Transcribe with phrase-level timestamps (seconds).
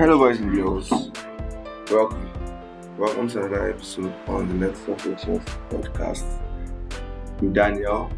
[0.00, 0.90] Hello, boys and girls.
[1.90, 2.30] Welcome.
[2.96, 6.24] Welcome to another episode on the Next Reflections podcast.
[7.38, 8.10] I'm Daniel,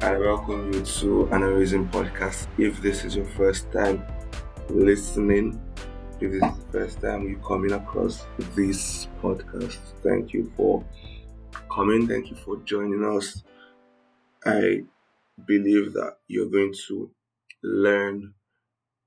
[0.00, 2.46] I welcome you to an amazing podcast.
[2.56, 4.06] If this is your first time
[4.68, 5.60] listening,
[6.20, 10.84] if this is the first time you're coming across this podcast, thank you for
[11.68, 12.06] coming.
[12.06, 13.42] Thank you for joining us.
[14.46, 14.84] I
[15.48, 17.10] believe that you're going to
[17.64, 18.34] learn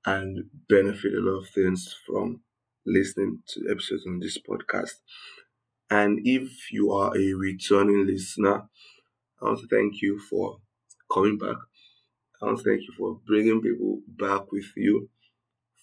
[0.06, 2.40] and benefit a lot of things from
[2.86, 4.94] listening to episodes on this podcast.
[5.90, 8.68] And if you are a returning listener,
[9.40, 10.58] I want to thank you for
[11.12, 11.56] coming back.
[12.40, 15.10] I want to thank you for bringing people back with you,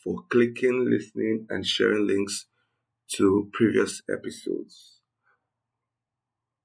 [0.03, 2.47] for clicking, listening, and sharing links
[3.15, 4.99] to previous episodes.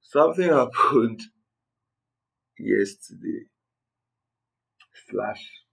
[0.02, 1.22] Something happened
[2.58, 3.46] yesterday
[5.10, 5.63] slash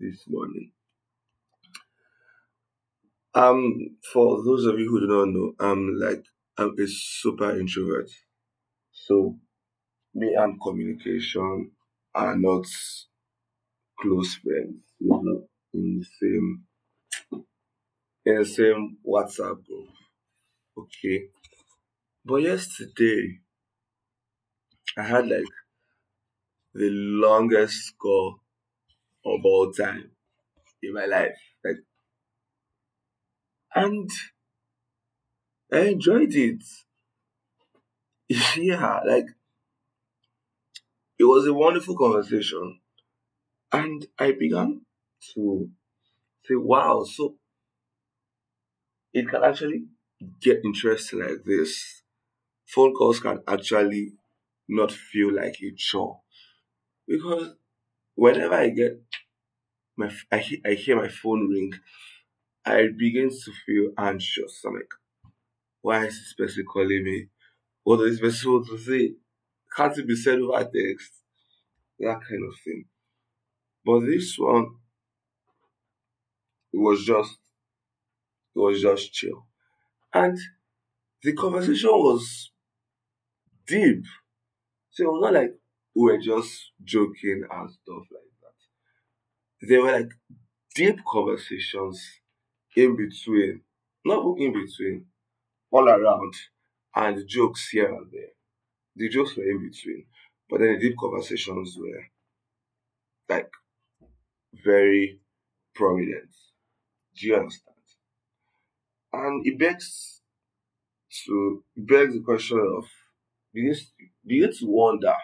[0.00, 0.72] this morning.
[3.34, 6.24] Um, for those of you who do not know, I'm like
[6.58, 8.10] I'm a super introvert.
[8.92, 9.36] So
[10.14, 11.72] me and communication
[12.14, 12.66] are not
[14.00, 16.64] close friends, you know, in the same
[18.26, 19.88] in the same WhatsApp group.
[20.78, 21.28] Okay.
[22.24, 23.40] But yesterday
[24.96, 25.44] I had like
[26.74, 28.40] the longest call
[29.24, 30.10] of all time
[30.82, 31.38] in my life.
[31.64, 31.78] Like
[33.74, 34.10] and
[35.72, 36.62] I enjoyed it.
[38.56, 39.26] Yeah, like
[41.18, 42.80] it was a wonderful conversation.
[43.72, 44.82] And I began
[45.34, 45.70] to
[46.44, 47.36] say, wow, so
[49.12, 49.84] it can actually
[50.40, 52.02] get interesting like this.
[52.66, 54.12] Phone calls can actually
[54.68, 56.20] not feel like a chore.
[57.08, 57.54] Because
[58.18, 59.00] whenever I get
[59.96, 61.72] my I, I hear my phone ring,
[62.64, 64.62] I begin to feel anxious.
[64.66, 64.94] I'm like,
[65.82, 67.28] why is this person calling me?
[67.84, 69.14] What is this person want to say?
[69.76, 71.12] Can't it be said over text?
[72.00, 72.84] That kind of thing.
[73.84, 74.66] But this one,
[76.72, 77.38] it was just,
[78.54, 79.46] it was just chill.
[80.14, 80.38] And
[81.22, 82.50] the conversation was
[83.66, 84.04] deep.
[84.90, 85.54] So it was not like
[85.94, 89.68] we were just joking and stuff like that.
[89.68, 90.10] There were like
[90.74, 92.02] deep conversations
[92.76, 93.62] in between,
[94.04, 95.06] not in between,
[95.70, 96.34] all around,
[96.96, 98.32] and jokes here and there.
[98.96, 100.06] The jokes were in between,
[100.50, 102.04] but then the deep conversations were
[103.28, 103.50] like
[104.64, 105.20] very
[105.74, 106.30] prominent.
[107.18, 107.76] Do you understand?
[109.12, 110.20] And it begs
[111.26, 112.84] to it begs the question of
[113.54, 113.76] begin
[114.26, 115.14] begin to wonder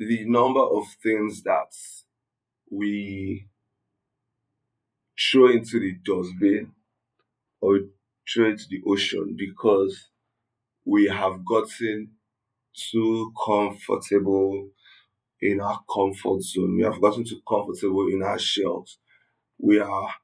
[0.00, 1.72] the number of things that
[2.70, 3.48] we
[5.18, 6.72] throw into the dustbin
[7.60, 7.80] or
[8.32, 10.08] throw into the ocean because
[10.86, 12.12] we have gotten
[12.74, 14.70] too comfortable
[15.42, 16.76] in our comfort zone.
[16.76, 18.98] We have gotten too comfortable in our shells.
[19.58, 20.14] We are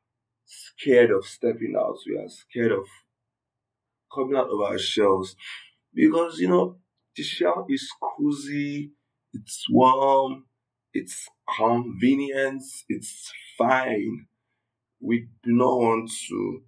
[0.47, 1.99] scared of stepping out.
[2.07, 2.87] We are scared of
[4.15, 5.37] coming out of our shells
[5.95, 6.79] because you know
[7.17, 8.93] the shell is cozy,
[9.33, 10.47] it's warm,
[10.93, 11.29] it's
[11.59, 14.27] convenient, it's fine.
[15.01, 16.63] We do not want to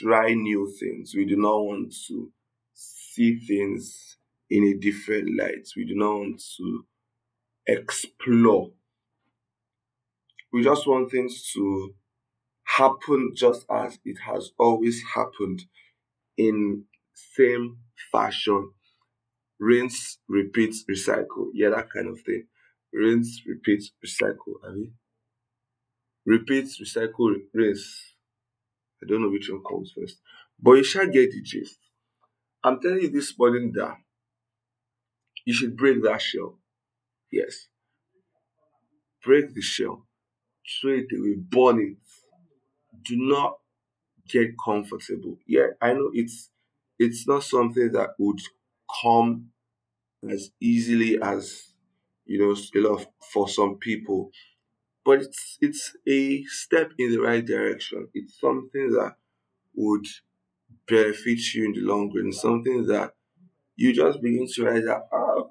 [0.00, 1.14] try new things.
[1.16, 2.32] We do not want to
[2.74, 4.16] see things
[4.50, 5.68] in a different light.
[5.76, 6.84] We do not want to
[7.66, 8.72] explore.
[10.52, 11.94] We just want things to
[12.64, 15.64] happen just as it has always happened
[16.38, 17.78] in same
[18.12, 18.72] fashion.
[19.68, 21.50] Rinse, repeat, recycle.
[21.54, 22.48] Yeah, that kind of thing.
[22.92, 24.56] Rinse, repeat, recycle.
[24.66, 24.94] I mean,
[26.26, 28.14] repeat, recycle, rinse.
[29.02, 30.18] I don't know which one comes first.
[30.60, 31.78] But you shall get the gist.
[32.64, 33.98] I'm telling you this morning that
[35.44, 36.58] you should break that shell.
[37.32, 37.68] Yes.
[39.24, 40.06] Break the shell.
[40.80, 41.34] Throw it away.
[41.36, 41.96] Burn it.
[43.04, 43.58] Do not
[44.28, 45.38] get comfortable.
[45.46, 46.50] Yeah, I know it's
[46.98, 48.40] it's not something that would
[49.02, 49.50] come
[50.30, 51.74] as easily as
[52.26, 54.30] you know a lot of, for some people,
[55.04, 58.08] but it's it's a step in the right direction.
[58.14, 59.16] It's something that
[59.76, 60.06] would
[60.88, 62.32] benefit you in the long run.
[62.32, 63.14] Something that
[63.76, 65.44] you just begin to realize that ah,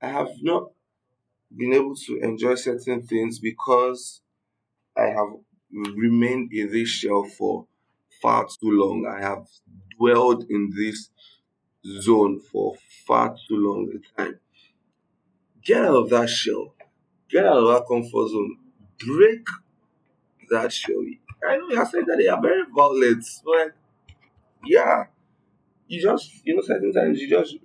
[0.00, 0.70] I have not
[1.56, 4.22] been able to enjoy certain things because
[4.96, 5.30] I have
[5.72, 7.66] remained in this shell for
[8.22, 9.06] far too long.
[9.06, 9.46] I have
[9.98, 11.10] dwelled in this
[11.84, 12.76] zone for
[13.06, 14.40] far too long a time.
[15.64, 16.74] Get out of that shell.
[17.30, 18.58] Get out of that comfort zone.
[18.98, 19.46] Break
[20.50, 21.02] that shell.
[21.46, 23.74] I know you're saying that they are very violent, but
[24.64, 25.04] yeah,
[25.88, 27.56] you just you know certain times you just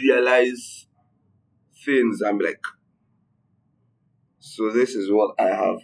[0.00, 0.86] realize
[1.84, 2.62] things be like,
[4.38, 5.78] so this is what I have.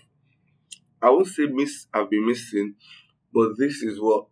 [1.00, 2.74] I won't say miss I've been missing,
[3.32, 4.26] but this is what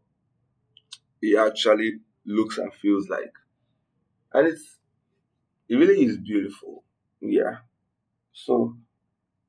[1.22, 3.32] it actually looks and feels like.
[4.32, 4.78] And it's
[5.68, 6.84] it really is beautiful.
[7.20, 7.58] Yeah.
[8.32, 8.76] So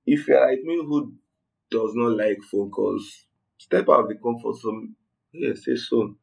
[0.05, 1.13] if you're like me who
[1.71, 3.25] does not like phone calls,
[3.57, 4.95] step out of the comfort zone.
[5.33, 6.17] Yeah, say soon.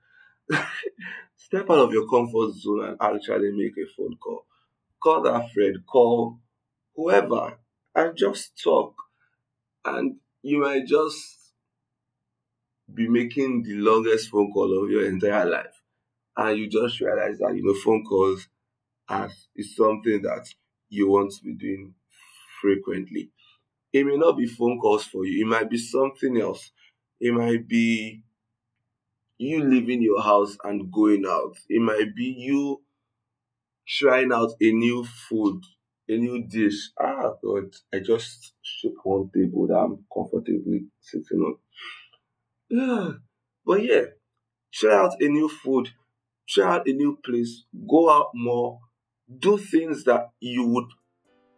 [1.37, 4.47] step out of your comfort zone and actually make a phone call.
[5.03, 6.41] Call that friend, call
[6.97, 7.59] whoever,
[7.95, 8.95] and just talk.
[9.85, 11.53] And you might just
[12.95, 15.83] be making the longest phone call of your entire life.
[16.37, 18.49] And you just realize that, you know, phone calls
[19.09, 20.47] are, is something that
[20.91, 21.95] you want to be doing
[22.61, 23.31] frequently.
[23.93, 26.73] It may not be phone calls for you, it might be something else.
[27.21, 28.23] It might be
[29.39, 31.57] you leaving your house and going out.
[31.69, 32.83] It might be you
[33.89, 35.63] trying out a new food,
[36.09, 36.91] a new dish.
[37.01, 41.57] Ah, God, I just shook one table that I'm comfortably sitting on.
[42.69, 43.13] Yeah,
[43.67, 44.05] but yeah,
[44.73, 45.91] try out a new food,
[46.49, 48.81] try out a new place, go out more,
[49.39, 50.87] do things that you would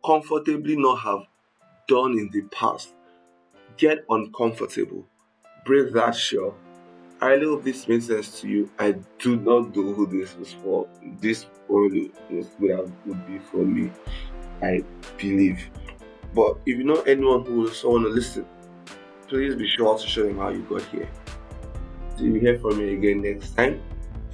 [0.04, 1.20] comfortably not have
[1.88, 2.94] done in the past.
[3.76, 5.06] Get uncomfortable,
[5.64, 6.54] break that shell.
[7.20, 8.70] I really hope this makes sense to you.
[8.78, 10.86] I do not know who this was for.
[11.20, 13.90] This only would be for me.
[14.62, 14.82] I
[15.18, 15.70] believe.
[16.34, 18.46] But if you know anyone who also want to listen,
[19.28, 21.08] please be sure to show them how you got here.
[22.16, 23.82] Do you hear from me again next time?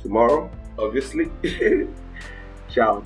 [0.03, 1.31] Tomorrow, obviously.
[2.69, 3.03] Ciao.